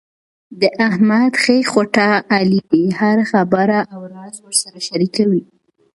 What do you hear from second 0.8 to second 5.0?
احمد ښۍ خوټه علي دی، هره خبره او راز ورسره